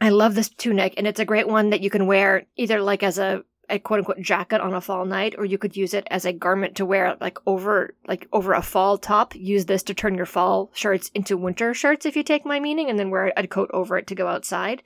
I 0.00 0.10
love 0.10 0.34
this 0.34 0.50
tunic, 0.50 0.94
and 0.96 1.06
it's 1.06 1.20
a 1.20 1.24
great 1.24 1.48
one 1.48 1.70
that 1.70 1.80
you 1.80 1.88
can 1.88 2.06
wear 2.06 2.44
either 2.56 2.80
like 2.82 3.02
as 3.02 3.18
a, 3.18 3.42
a 3.70 3.78
quote 3.78 4.00
unquote 4.00 4.20
jacket 4.20 4.60
on 4.60 4.74
a 4.74 4.80
fall 4.80 5.06
night, 5.06 5.34
or 5.38 5.46
you 5.46 5.56
could 5.56 5.74
use 5.74 5.94
it 5.94 6.06
as 6.10 6.26
a 6.26 6.34
garment 6.34 6.76
to 6.76 6.84
wear 6.84 7.16
like 7.20 7.38
over 7.46 7.94
like 8.06 8.28
over 8.32 8.52
a 8.52 8.60
fall 8.60 8.98
top. 8.98 9.34
Use 9.34 9.64
this 9.64 9.82
to 9.84 9.94
turn 9.94 10.14
your 10.14 10.26
fall 10.26 10.70
shirts 10.74 11.10
into 11.14 11.38
winter 11.38 11.72
shirts 11.72 12.04
if 12.04 12.14
you 12.14 12.22
take 12.22 12.44
my 12.44 12.60
meaning, 12.60 12.90
and 12.90 12.98
then 12.98 13.10
wear 13.10 13.32
a 13.36 13.46
coat 13.46 13.70
over 13.72 13.96
it 13.96 14.06
to 14.08 14.14
go 14.14 14.28
outside. 14.28 14.82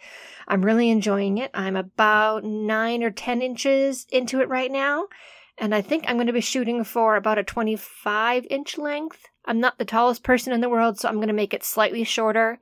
I'm 0.46 0.64
really 0.64 0.90
enjoying 0.90 1.38
it. 1.38 1.50
I'm 1.54 1.76
about 1.76 2.44
nine 2.44 3.02
or 3.02 3.10
ten 3.10 3.42
inches 3.42 4.06
into 4.12 4.40
it 4.40 4.48
right 4.48 4.70
now, 4.70 5.08
and 5.58 5.74
I 5.74 5.82
think 5.82 6.04
I'm 6.06 6.16
going 6.16 6.28
to 6.28 6.32
be 6.32 6.40
shooting 6.40 6.84
for 6.84 7.16
about 7.16 7.38
a 7.38 7.42
25 7.42 8.46
inch 8.48 8.78
length. 8.78 9.26
I'm 9.44 9.58
not 9.58 9.78
the 9.78 9.84
tallest 9.84 10.22
person 10.22 10.52
in 10.52 10.60
the 10.60 10.68
world, 10.68 11.00
so 11.00 11.08
I'm 11.08 11.16
going 11.16 11.26
to 11.26 11.34
make 11.34 11.52
it 11.52 11.64
slightly 11.64 12.04
shorter 12.04 12.60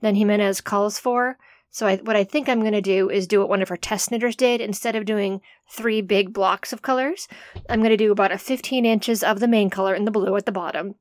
than 0.00 0.16
Jimenez 0.16 0.60
calls 0.60 0.98
for 0.98 1.38
So 1.74 1.88
I, 1.88 1.96
what 1.96 2.14
I 2.14 2.22
think 2.22 2.48
I'm 2.48 2.60
going 2.60 2.72
to 2.72 2.80
do 2.80 3.10
is 3.10 3.26
do 3.26 3.40
what 3.40 3.48
one 3.48 3.60
of 3.60 3.68
her 3.68 3.76
test 3.76 4.12
knitters 4.12 4.36
did. 4.36 4.60
Instead 4.60 4.94
of 4.94 5.04
doing 5.04 5.40
three 5.68 6.02
big 6.02 6.32
blocks 6.32 6.72
of 6.72 6.82
colors, 6.82 7.26
I'm 7.68 7.80
going 7.80 7.90
to 7.90 7.96
do 7.96 8.12
about 8.12 8.30
a 8.30 8.38
15 8.38 8.86
inches 8.86 9.24
of 9.24 9.40
the 9.40 9.48
main 9.48 9.70
color 9.70 9.92
in 9.92 10.04
the 10.04 10.12
blue 10.12 10.36
at 10.36 10.46
the 10.46 10.52
bottom. 10.52 10.94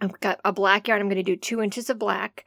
I've 0.00 0.18
got 0.20 0.40
a 0.42 0.54
black 0.54 0.88
yarn. 0.88 1.02
I'm 1.02 1.08
going 1.08 1.16
to 1.16 1.22
do 1.22 1.36
two 1.36 1.60
inches 1.60 1.90
of 1.90 1.98
black. 1.98 2.46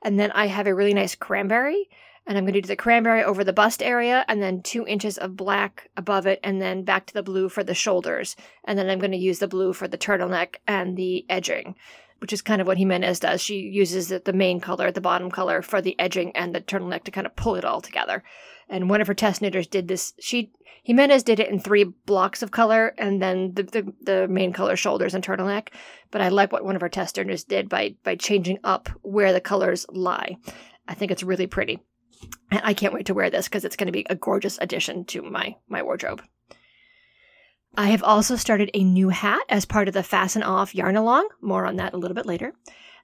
And 0.00 0.18
then 0.18 0.30
I 0.30 0.46
have 0.46 0.66
a 0.66 0.74
really 0.74 0.94
nice 0.94 1.14
cranberry. 1.14 1.90
And 2.26 2.38
I'm 2.38 2.44
going 2.44 2.54
to 2.54 2.62
do 2.62 2.68
the 2.68 2.74
cranberry 2.74 3.22
over 3.22 3.44
the 3.44 3.52
bust 3.52 3.82
area 3.82 4.24
and 4.26 4.42
then 4.42 4.62
two 4.62 4.86
inches 4.86 5.18
of 5.18 5.36
black 5.36 5.90
above 5.98 6.26
it 6.26 6.40
and 6.42 6.62
then 6.62 6.84
back 6.84 7.04
to 7.06 7.14
the 7.14 7.22
blue 7.22 7.50
for 7.50 7.62
the 7.62 7.74
shoulders. 7.74 8.34
And 8.64 8.78
then 8.78 8.88
I'm 8.88 8.98
going 8.98 9.10
to 9.10 9.18
use 9.18 9.40
the 9.40 9.48
blue 9.48 9.74
for 9.74 9.86
the 9.86 9.98
turtleneck 9.98 10.56
and 10.66 10.96
the 10.96 11.26
edging 11.28 11.74
which 12.20 12.32
is 12.32 12.42
kind 12.42 12.60
of 12.60 12.66
what 12.66 12.78
Jimenez 12.78 13.20
does. 13.20 13.40
She 13.40 13.56
uses 13.56 14.08
the, 14.08 14.20
the 14.24 14.32
main 14.32 14.60
color, 14.60 14.90
the 14.90 15.00
bottom 15.00 15.30
color, 15.30 15.62
for 15.62 15.80
the 15.80 15.98
edging 15.98 16.34
and 16.36 16.54
the 16.54 16.60
turtleneck 16.60 17.04
to 17.04 17.10
kind 17.10 17.26
of 17.26 17.36
pull 17.36 17.56
it 17.56 17.64
all 17.64 17.80
together. 17.80 18.22
And 18.68 18.88
one 18.88 19.00
of 19.00 19.06
her 19.06 19.14
test 19.14 19.42
knitters 19.42 19.66
did 19.66 19.88
this. 19.88 20.12
She 20.20 20.52
Jimenez 20.84 21.22
did 21.22 21.40
it 21.40 21.48
in 21.48 21.58
three 21.58 21.84
blocks 21.84 22.42
of 22.42 22.52
color, 22.52 22.94
and 22.96 23.20
then 23.20 23.52
the, 23.54 23.64
the, 23.64 23.92
the 24.02 24.28
main 24.28 24.52
color 24.52 24.76
shoulders 24.76 25.14
and 25.14 25.24
turtleneck. 25.24 25.68
But 26.10 26.20
I 26.22 26.28
like 26.28 26.52
what 26.52 26.64
one 26.64 26.74
of 26.74 26.80
her 26.80 26.88
test 26.88 27.16
knitters 27.16 27.44
did 27.44 27.68
by 27.68 27.96
by 28.04 28.16
changing 28.16 28.58
up 28.64 28.88
where 29.02 29.32
the 29.32 29.40
colors 29.40 29.86
lie. 29.90 30.36
I 30.88 30.94
think 30.94 31.10
it's 31.10 31.22
really 31.22 31.46
pretty. 31.46 31.80
And 32.50 32.60
I 32.64 32.74
can't 32.74 32.94
wait 32.94 33.06
to 33.06 33.14
wear 33.14 33.30
this 33.30 33.48
because 33.48 33.64
it's 33.64 33.76
going 33.76 33.86
to 33.86 33.92
be 33.92 34.06
a 34.08 34.14
gorgeous 34.14 34.58
addition 34.60 35.04
to 35.06 35.22
my 35.22 35.56
my 35.68 35.82
wardrobe. 35.82 36.22
I 37.76 37.90
have 37.90 38.02
also 38.02 38.36
started 38.36 38.70
a 38.74 38.82
new 38.82 39.10
hat 39.10 39.42
as 39.48 39.64
part 39.64 39.88
of 39.88 39.94
the 39.94 40.02
Fasten 40.02 40.42
Off 40.42 40.74
Yarn 40.74 40.96
Along. 40.96 41.28
More 41.40 41.66
on 41.66 41.76
that 41.76 41.94
a 41.94 41.96
little 41.96 42.14
bit 42.14 42.26
later. 42.26 42.52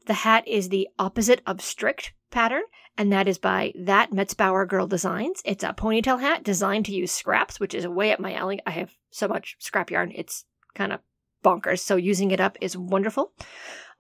The 0.07 0.15
hat 0.15 0.47
is 0.47 0.69
the 0.69 0.89
opposite 0.99 1.41
of 1.47 1.61
strict 1.61 2.13
pattern, 2.31 2.63
and 2.99 3.13
that 3.13 3.29
is 3.29 3.39
by 3.39 3.73
That 3.79 4.11
Metzbauer 4.11 4.69
Girl 4.69 4.87
Designs. 4.87 5.41
It's 5.45 5.65
a 5.65 5.73
ponytail 5.73 6.21
hat 6.21 6.43
designed 6.43 6.85
to 6.87 6.95
use 6.95 7.13
scraps, 7.13 7.61
which 7.61 7.75
is 7.75 7.87
way 7.87 8.13
up 8.13 8.21
my 8.21 8.35
alley. 8.35 8.61
I 8.67 8.71
have 8.71 8.95
so 9.11 9.29
much 9.29 9.57
scrap 9.59 9.91
yarn, 9.91 10.13
it's 10.15 10.45
kind 10.75 10.93
of 10.93 11.01
bonkers. 11.45 11.81
So 11.81 11.97
using 11.97 12.31
it 12.31 12.41
up 12.41 12.59
is 12.61 12.77
wonderful. 12.77 13.33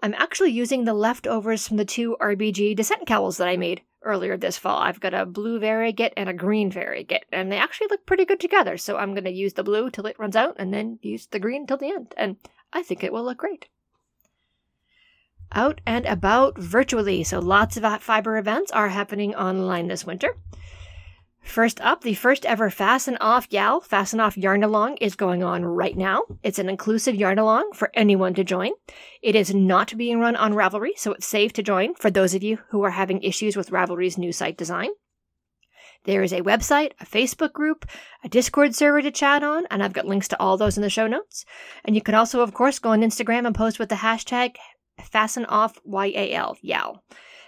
I'm 0.03 0.15
actually 0.15 0.51
using 0.51 0.85
the 0.85 0.95
leftovers 0.95 1.67
from 1.67 1.77
the 1.77 1.85
two 1.85 2.17
RBG 2.21 2.77
dissent 2.77 3.07
cowls 3.07 3.39
that 3.39 3.49
I 3.49 3.57
made 3.57 3.83
earlier 4.07 4.37
this 4.37 4.57
fall. 4.57 4.79
I've 4.79 5.01
got 5.01 5.13
a 5.13 5.27
blue 5.27 5.59
variegated 5.59 6.15
and 6.17 6.29
a 6.29 6.33
green 6.33 6.71
variegated, 6.71 7.27
and 7.33 7.53
they 7.53 7.59
actually 7.59 7.89
look 7.91 8.07
pretty 8.07 8.25
good 8.25 8.41
together. 8.41 8.79
So 8.79 8.97
I'm 8.97 9.13
going 9.13 9.25
to 9.25 9.31
use 9.31 9.53
the 9.53 9.65
blue 9.65 9.91
till 9.91 10.07
it 10.07 10.19
runs 10.19 10.37
out 10.37 10.57
and 10.59 10.73
then 10.73 10.99
use 11.03 11.27
the 11.27 11.39
green 11.39 11.67
till 11.67 11.77
the 11.77 11.91
end. 11.91 12.15
And 12.17 12.37
I 12.73 12.83
think 12.83 13.05
it 13.05 13.13
will 13.13 13.25
look 13.25 13.39
great. 13.39 13.69
Out 15.53 15.81
and 15.87 16.07
about 16.07 16.59
virtually. 16.59 17.23
So 17.25 17.39
lots 17.39 17.77
of 17.77 18.03
fiber 18.03 18.37
events 18.37 18.71
are 18.73 18.89
happening 18.89 19.35
online 19.35 19.89
this 19.89 20.07
winter. 20.07 20.37
First 21.47 21.81
up, 21.81 22.03
the 22.03 22.15
first 22.15 22.45
ever 22.45 22.71
Fasten 22.71 23.17
Off 23.19 23.47
YAL, 23.51 23.81
Fasten 23.81 24.19
Off 24.19 24.37
Yarn 24.37 24.65
Along, 24.65 24.97
is 24.97 25.15
going 25.15 25.45
on 25.45 25.65
right 25.65 25.97
now. 25.97 26.25
It's 26.43 26.59
an 26.59 26.69
inclusive 26.69 27.15
yarn 27.15 27.39
along 27.39 27.71
for 27.73 27.91
anyone 27.95 28.35
to 28.35 28.45
join. 28.45 28.73
It 29.23 29.37
is 29.37 29.55
not 29.55 29.97
being 29.97 30.19
run 30.19 30.35
on 30.35 30.55
Ravelry, 30.55 30.91
so 30.97 31.13
it's 31.13 31.25
safe 31.25 31.53
to 31.55 31.63
join 31.63 31.95
for 31.95 32.11
those 32.11 32.35
of 32.35 32.43
you 32.43 32.59
who 32.71 32.83
are 32.83 32.91
having 32.91 33.23
issues 33.23 33.57
with 33.57 33.71
Ravelry's 33.71 34.19
new 34.19 34.33
site 34.33 34.59
design. 34.59 34.91
There 36.05 36.25
is 36.25 36.33
a 36.33 36.43
website, 36.43 36.93
a 37.01 37.07
Facebook 37.07 37.53
group, 37.53 37.87
a 38.25 38.29
Discord 38.29 38.75
server 38.75 39.01
to 39.01 39.13
chat 39.13 39.45
on, 39.45 39.67
and 39.71 39.83
I've 39.83 39.95
got 39.95 40.07
links 40.07 40.29
to 40.29 40.41
all 40.41 40.57
those 40.57 40.77
in 40.77 40.83
the 40.83 40.91
show 40.91 41.07
notes. 41.07 41.47
And 41.85 41.95
you 41.95 42.03
can 42.03 42.17
also, 42.17 42.41
of 42.41 42.55
course, 42.55 42.81
go 42.81 42.91
on 42.91 43.03
Instagram 43.03 43.47
and 43.47 43.55
post 43.55 43.79
with 43.79 43.89
the 43.89 43.95
hashtag 43.95 44.57
FastenOffYAL, 45.01 46.57
YAL. 46.61 47.03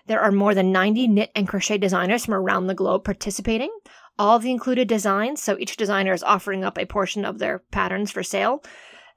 There 0.08 0.20
are 0.20 0.32
more 0.32 0.54
than 0.54 0.72
90 0.72 1.06
knit 1.08 1.30
and 1.36 1.46
crochet 1.46 1.76
designers 1.76 2.24
from 2.24 2.32
around 2.32 2.66
the 2.66 2.74
globe 2.74 3.04
participating. 3.04 3.70
All 4.18 4.38
the 4.38 4.50
included 4.50 4.88
designs, 4.88 5.42
so 5.42 5.58
each 5.58 5.76
designer 5.76 6.14
is 6.14 6.22
offering 6.22 6.64
up 6.64 6.78
a 6.78 6.86
portion 6.86 7.26
of 7.26 7.38
their 7.38 7.58
patterns 7.70 8.10
for 8.10 8.22
sale 8.22 8.64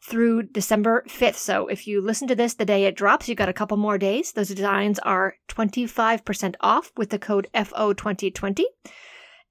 through 0.03 0.43
December 0.43 1.05
5th. 1.07 1.35
So 1.35 1.67
if 1.67 1.87
you 1.87 2.01
listen 2.01 2.27
to 2.27 2.35
this 2.35 2.55
the 2.55 2.65
day 2.65 2.83
it 2.83 2.97
drops, 2.97 3.29
you've 3.29 3.37
got 3.37 3.47
a 3.47 3.53
couple 3.53 3.77
more 3.77 3.97
days. 3.97 4.33
Those 4.33 4.49
designs 4.49 4.99
are 4.99 5.35
25% 5.47 6.55
off 6.59 6.91
with 6.97 7.09
the 7.09 7.19
code 7.19 7.47
FO2020. 7.55 8.63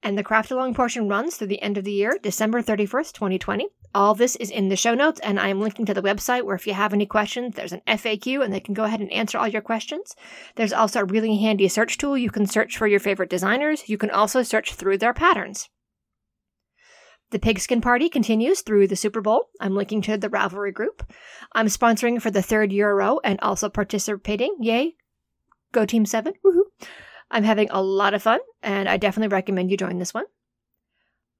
And 0.03 0.17
the 0.17 0.23
craft 0.23 0.51
along 0.51 0.75
portion 0.75 1.09
runs 1.09 1.37
through 1.37 1.47
the 1.47 1.61
end 1.61 1.77
of 1.77 1.85
the 1.85 1.91
year, 1.91 2.19
December 2.21 2.61
31st, 2.61 3.13
2020. 3.13 3.67
All 3.93 4.15
this 4.15 4.37
is 4.37 4.49
in 4.49 4.69
the 4.69 4.77
show 4.77 4.95
notes, 4.95 5.19
and 5.21 5.39
I'm 5.39 5.59
linking 5.59 5.85
to 5.85 5.93
the 5.93 6.01
website 6.01 6.43
where 6.43 6.55
if 6.55 6.65
you 6.65 6.73
have 6.73 6.93
any 6.93 7.05
questions, 7.05 7.55
there's 7.55 7.73
an 7.73 7.81
FAQ 7.87 8.43
and 8.43 8.53
they 8.53 8.61
can 8.61 8.73
go 8.73 8.85
ahead 8.85 9.01
and 9.01 9.11
answer 9.11 9.37
all 9.37 9.47
your 9.47 9.61
questions. 9.61 10.15
There's 10.55 10.71
also 10.71 11.01
a 11.01 11.05
really 11.05 11.37
handy 11.37 11.67
search 11.67 11.97
tool. 11.97 12.17
You 12.17 12.29
can 12.29 12.45
search 12.45 12.77
for 12.77 12.87
your 12.87 13.01
favorite 13.01 13.29
designers. 13.29 13.89
You 13.89 13.97
can 13.97 14.09
also 14.09 14.43
search 14.43 14.73
through 14.73 14.99
their 14.99 15.13
patterns. 15.13 15.69
The 17.31 17.39
pigskin 17.39 17.81
party 17.81 18.09
continues 18.09 18.61
through 18.61 18.87
the 18.87 18.95
Super 18.95 19.21
Bowl. 19.21 19.49
I'm 19.59 19.75
linking 19.75 20.01
to 20.03 20.17
the 20.17 20.29
Ravelry 20.29 20.73
group. 20.73 21.11
I'm 21.53 21.67
sponsoring 21.67 22.21
for 22.21 22.31
the 22.31 22.41
third 22.41 22.71
year 22.71 22.89
in 22.89 22.91
a 22.91 22.95
row 22.95 23.19
and 23.23 23.39
also 23.41 23.69
participating. 23.69 24.57
Yay! 24.59 24.95
Go 25.71 25.85
Team 25.85 26.05
7. 26.05 26.33
Woohoo! 26.45 26.63
I'm 27.29 27.43
having 27.43 27.69
a 27.69 27.81
lot 27.81 28.13
of 28.13 28.21
fun, 28.21 28.39
and 28.61 28.89
I 28.89 28.97
definitely 28.97 29.33
recommend 29.33 29.71
you 29.71 29.77
join 29.77 29.97
this 29.97 30.13
one. 30.13 30.25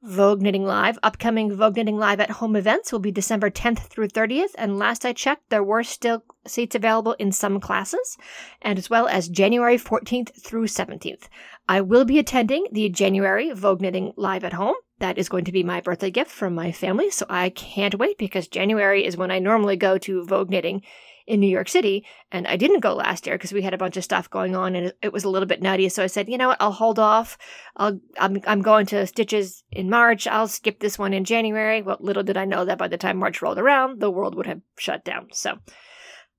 Vogue 0.04 0.42
Knitting 0.42 0.66
Live. 0.66 0.98
Upcoming 1.04 1.56
Vogue 1.56 1.76
Knitting 1.76 1.96
Live 1.96 2.20
at 2.20 2.32
home 2.32 2.56
events 2.56 2.92
will 2.92 3.00
be 3.00 3.12
December 3.12 3.52
10th 3.52 3.82
through 3.82 4.08
30th, 4.08 4.56
and 4.58 4.80
last 4.80 5.06
I 5.06 5.14
checked, 5.14 5.52
there 5.52 5.64
were 5.64 5.84
still 5.84 6.24
seats 6.48 6.74
available 6.74 7.14
in 7.20 7.32
some 7.32 7.60
classes, 7.60 8.18
and 8.64 8.80
as 8.80 8.90
well 8.90 9.08
as 9.08 9.30
January 9.30 9.78
14th 9.78 10.44
through 10.44 10.66
17th. 10.66 11.26
I 11.70 11.82
will 11.82 12.04
be 12.04 12.18
attending 12.18 12.66
the 12.72 12.90
January 12.90 13.52
Vogue 13.52 13.80
Knitting 13.80 14.14
Live 14.16 14.44
at 14.44 14.54
home. 14.54 14.74
That 14.98 15.20
is 15.20 15.30
going 15.30 15.46
to 15.46 15.52
be 15.52 15.64
my 15.64 15.82
birthday 15.82 16.10
gift 16.10 16.32
from 16.32 16.56
my 16.56 16.72
family, 16.72 17.12
so 17.12 17.28
I 17.30 17.52
can't 17.52 18.00
wait 18.00 18.18
because 18.18 18.48
January 18.48 19.06
is 19.06 19.18
when 19.18 19.30
I 19.30 19.38
normally 19.38 19.76
go 19.76 20.00
to 20.00 20.26
Vogue 20.26 20.50
Knitting 20.50 20.82
in 21.28 21.40
New 21.40 21.48
York 21.48 21.70
City. 21.70 22.06
And 22.32 22.48
I 22.48 22.56
didn't 22.56 22.80
go 22.80 22.94
last 22.94 23.26
year 23.26 23.36
because 23.36 23.54
we 23.54 23.62
had 23.62 23.74
a 23.74 23.78
bunch 23.78 23.98
of 23.98 24.04
stuff 24.04 24.30
going 24.30 24.56
on 24.56 24.76
and 24.76 24.94
it, 25.02 25.14
was 25.14 25.24
a 25.24 25.30
little 25.30 25.48
bit 25.48 25.62
nutty. 25.62 25.90
So 25.90 26.04
I 26.04 26.08
said, 26.08 26.30
you 26.30 26.38
know 26.38 26.50
what, 26.50 26.62
I'll 26.62 26.72
hold 26.72 27.00
off. 27.00 27.38
I'll, 27.76 28.00
I'm, 28.20 28.42
I'm 28.46 28.62
going 28.62 28.86
to 28.88 29.08
Stitches 29.08 29.64
in 29.72 29.90
March. 29.90 30.28
I'll 30.28 30.48
skip 30.48 30.80
this 30.80 30.98
one 30.98 31.14
in 31.14 31.26
January. 31.26 31.82
Well, 31.82 31.98
little 32.00 32.24
did 32.24 32.38
I 32.38 32.46
know 32.46 32.66
that 32.66 32.78
by 32.78 32.88
the 32.88 32.98
time 32.98 33.18
March 33.18 33.42
rolled 33.42 33.60
around, 33.60 34.00
the 34.00 34.12
world 34.12 34.36
would 34.36 34.48
have 34.48 34.62
shut 34.78 35.04
down. 35.04 35.28
So 35.32 35.58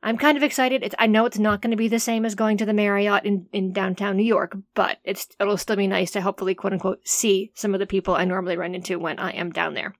I'm 0.02 0.18
kind 0.18 0.36
of 0.36 0.42
excited. 0.42 0.82
It's, 0.82 0.94
I 0.98 1.06
know 1.06 1.26
it's 1.26 1.38
not 1.38 1.62
going 1.62 1.70
to 1.70 1.76
be 1.76 1.88
the 1.88 2.00
same 2.00 2.24
as 2.24 2.34
going 2.34 2.56
to 2.56 2.66
the 2.66 2.74
Marriott 2.74 3.24
in, 3.24 3.46
in 3.52 3.72
downtown 3.72 4.16
New 4.16 4.24
York, 4.24 4.56
but 4.74 4.98
it's 5.04 5.28
it'll 5.38 5.56
still 5.56 5.76
be 5.76 5.86
nice 5.86 6.10
to 6.12 6.20
hopefully 6.20 6.54
quote 6.54 6.72
unquote 6.72 7.06
see 7.06 7.52
some 7.54 7.72
of 7.72 7.80
the 7.80 7.86
people 7.86 8.14
I 8.14 8.24
normally 8.24 8.56
run 8.56 8.74
into 8.74 8.98
when 8.98 9.18
I 9.18 9.30
am 9.30 9.52
down 9.52 9.74
there. 9.74 9.94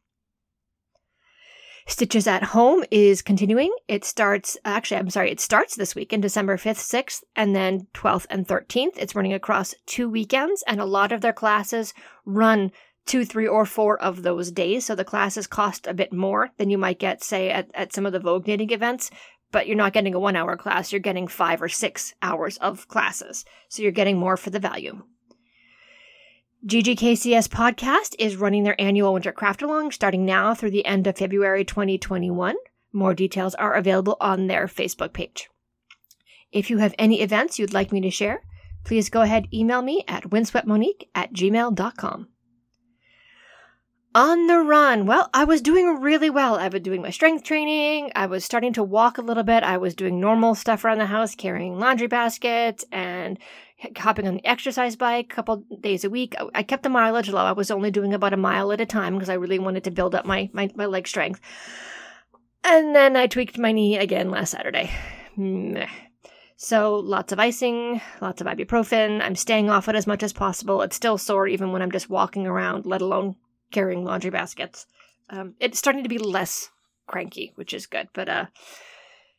Stitches 1.87 2.27
at 2.29 2.45
Home 2.45 2.85
is 2.91 3.23
continuing. 3.23 3.73
It 3.89 4.05
starts, 4.05 4.57
actually, 4.65 4.99
I'm 4.99 5.11
sorry, 5.11 5.31
it 5.31 5.41
starts 5.41 5.75
this 5.75 5.95
week 5.95 6.13
in 6.13 6.21
December 6.21 6.57
5th, 6.57 6.79
6th, 6.79 7.23
and 7.35 7.57
then 7.57 7.89
12th 7.93 8.27
and 8.31 8.47
13th. 8.47 8.97
It's 8.97 9.15
running 9.17 9.33
across 9.33 9.75
two 9.87 10.09
weekends, 10.09 10.63
and 10.67 10.81
a 10.81 10.85
lot 10.85 11.11
of 11.11 11.21
their 11.21 11.33
classes 11.33 11.93
run 12.25 12.71
two, 13.05 13.25
three, 13.25 13.49
or 13.49 13.67
four 13.67 14.01
of 14.01 14.23
those 14.23 14.53
days. 14.53 14.87
So 14.87 14.95
the 14.95 15.05
classes 15.05 15.49
cost 15.49 15.89
a 15.89 15.95
bit 15.95 16.13
more 16.13 16.51
than 16.57 16.71
you 16.71 16.79
might 16.79 17.01
get, 17.01 17.23
say, 17.23 17.51
at, 17.51 17.69
at 17.75 17.93
some 17.93 18.07
of 18.07 18.13
the 18.13 18.21
Vogue 18.21 18.47
knitting 18.47 18.71
events. 18.71 19.11
But 19.51 19.67
you're 19.67 19.77
not 19.77 19.93
getting 19.93 20.15
a 20.15 20.21
one 20.21 20.37
hour 20.37 20.57
class, 20.57 20.93
you're 20.93 21.01
getting 21.01 21.29
five 21.29 21.61
or 21.61 21.69
six 21.69 22.15
hours 22.23 22.57
of 22.59 22.89
classes. 22.89 23.45
So 23.69 23.83
you're 23.83 23.93
getting 23.93 24.19
more 24.19 24.37
for 24.37 24.51
the 24.51 24.61
value. 24.61 25.03
GGKCS 26.65 27.49
podcast 27.49 28.15
is 28.21 28.37
running 28.37 28.63
their 28.63 28.81
annual 28.81 29.13
winter 29.13 29.33
craft 29.33 29.63
along 29.63 29.91
starting 29.91 30.25
now 30.25 30.55
through 30.55 30.71
the 30.71 30.87
end 30.87 31.09
of 31.09 31.19
February 31.19 31.65
2021. 31.65 32.55
More 32.93 33.15
details 33.15 33.57
are 33.57 33.75
available 33.75 34.17
on 34.21 34.47
their 34.47 34.69
Facebook 34.69 35.13
page. 35.13 35.51
If 36.53 36.71
you 36.71 36.79
have 36.79 36.95
any 37.01 37.21
events 37.21 37.59
you'd 37.59 37.75
like 37.75 37.91
me 37.91 38.01
to 38.03 38.13
share, 38.13 38.45
please 38.85 39.11
go 39.11 39.23
ahead 39.23 39.49
email 39.53 39.83
me 39.83 40.05
at 40.07 40.31
windsweptmonique 40.31 41.09
at 41.17 41.33
gmail.com. 41.33 42.29
On 44.15 44.47
the 44.47 44.59
run. 44.59 45.07
Well, 45.07 45.31
I 45.35 45.43
was 45.43 45.63
doing 45.63 46.01
really 46.01 46.31
well. 46.31 46.57
I 46.57 46.69
was 46.69 46.83
doing 46.83 47.03
my 47.03 47.11
strength 47.11 47.43
training. 47.43 48.13
I 48.15 48.27
was 48.27 48.45
starting 48.45 48.75
to 48.75 48.85
walk 48.85 49.19
a 49.19 49.23
little 49.23 49.43
bit. 49.43 49.65
I 49.65 49.79
was 49.79 49.97
doing 49.97 50.21
normal 50.21 50.55
stuff 50.55 50.85
around 50.85 50.99
the 50.99 51.07
house, 51.07 51.35
carrying 51.35 51.81
laundry 51.81 52.07
baskets 52.07 52.85
and 52.93 53.39
hopping 53.97 54.27
on 54.29 54.35
the 54.35 54.47
exercise 54.47 54.97
bike 54.97 55.27
a 55.31 55.35
couple 55.35 55.65
days 55.81 56.05
a 56.05 56.11
week. 56.11 56.35
I 56.55 56.63
kept 56.63 56.83
the 56.83 56.89
mileage 56.89 57.29
low. 57.29 57.45
I 57.45 57.53
was 57.53 57.71
only 57.71 57.91
doing 57.91 58.15
about 58.15 58.33
a 58.33 58.37
mile 58.37 58.73
at 58.73 58.81
a 58.81 58.87
time 58.87 59.15
because 59.15 59.29
I 59.29 59.35
really 59.35 59.59
wanted 59.59 59.85
to 59.85 59.91
build 59.91 60.15
up 60.15 60.25
my, 60.25 60.51
my, 60.53 60.71
my 60.75 60.87
leg 60.87 61.09
strength. 61.09 61.41
And 62.65 62.95
then 62.95 63.17
I 63.17 63.27
tweaked 63.27 63.59
my 63.59 63.73
knee 63.73 63.99
again 63.99 64.31
last 64.31 64.51
Saturday. 64.51 64.91
So 66.57 66.95
lots 66.97 67.33
of 67.33 67.41
icing, 67.41 68.01
lots 68.21 68.41
of 68.41 68.47
ibuprofen. 68.47 69.21
I'm 69.21 69.35
staying 69.35 69.69
off 69.69 69.89
it 69.89 69.97
as 69.97 70.07
much 70.07 70.23
as 70.23 70.33
possible. 70.33 70.83
It's 70.83 70.95
still 70.95 71.19
sore 71.19 71.49
even 71.49 71.73
when 71.73 71.83
I'm 71.83 71.91
just 71.91 72.09
walking 72.09 72.47
around, 72.47 72.87
let 72.87 73.03
alone 73.03 73.35
carrying 73.73 74.05
laundry 74.05 74.31
baskets. 74.31 74.87
Um, 75.29 75.55
it's 75.59 75.79
starting 75.79 76.05
to 76.05 76.09
be 76.09 76.19
less 76.19 76.71
cranky, 77.09 77.53
which 77.57 77.75
is 77.75 77.87
good. 77.87 78.09
But 78.13 78.29
uh, 78.29 78.47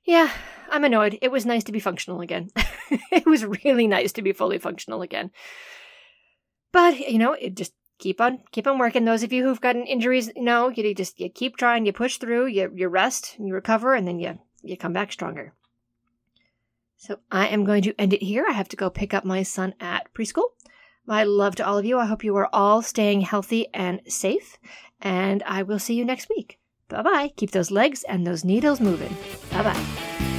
yeah, 0.05 0.31
I'm 0.69 0.83
annoyed. 0.83 1.17
It 1.21 1.31
was 1.31 1.45
nice 1.45 1.63
to 1.65 1.71
be 1.71 1.79
functional 1.79 2.21
again. 2.21 2.49
it 3.11 3.25
was 3.25 3.45
really 3.45 3.87
nice 3.87 4.11
to 4.13 4.21
be 4.21 4.33
fully 4.33 4.57
functional 4.57 5.01
again. 5.01 5.31
But 6.71 6.99
you 6.99 7.19
know, 7.19 7.33
it 7.33 7.55
just 7.55 7.73
keep 7.99 8.19
on 8.19 8.39
keep 8.51 8.67
on 8.67 8.79
working. 8.79 9.05
Those 9.05 9.23
of 9.23 9.31
you 9.31 9.43
who've 9.43 9.61
gotten 9.61 9.85
injuries, 9.85 10.31
know, 10.35 10.69
you 10.69 10.93
just 10.93 11.19
you 11.19 11.29
keep 11.29 11.57
trying, 11.57 11.85
you 11.85 11.93
push 11.93 12.17
through, 12.17 12.47
you 12.47 12.71
you 12.75 12.87
rest, 12.87 13.37
you 13.39 13.53
recover, 13.53 13.93
and 13.93 14.07
then 14.07 14.19
you 14.19 14.39
you 14.61 14.77
come 14.77 14.93
back 14.93 15.11
stronger. 15.11 15.53
So 16.97 17.19
I 17.31 17.47
am 17.47 17.65
going 17.65 17.83
to 17.83 17.95
end 17.99 18.13
it 18.13 18.23
here. 18.23 18.45
I 18.47 18.53
have 18.53 18.69
to 18.69 18.77
go 18.77 18.89
pick 18.89 19.13
up 19.13 19.25
my 19.25 19.43
son 19.43 19.73
at 19.79 20.13
preschool. 20.13 20.49
My 21.05 21.25
love 21.25 21.55
to 21.57 21.65
all 21.65 21.77
of 21.77 21.85
you. 21.85 21.99
I 21.99 22.05
hope 22.05 22.23
you 22.23 22.35
are 22.37 22.49
all 22.53 22.81
staying 22.81 23.21
healthy 23.21 23.67
and 23.73 23.99
safe, 24.07 24.57
and 25.01 25.43
I 25.43 25.63
will 25.63 25.79
see 25.79 25.95
you 25.95 26.05
next 26.05 26.29
week. 26.29 26.59
Bye 26.93 27.01
bye. 27.01 27.31
Keep 27.35 27.51
those 27.51 27.71
legs 27.71 28.03
and 28.03 28.25
those 28.27 28.45
needles 28.45 28.79
moving. 28.79 29.17
Bye 29.51 29.63
bye. 29.63 30.32